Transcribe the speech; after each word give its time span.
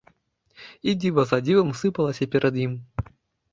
І 0.91 0.95
дзіва 1.01 1.25
за 1.33 1.39
дзівам 1.45 1.69
сыпалася 1.83 2.31
перад 2.35 2.61
ім. 2.65 2.73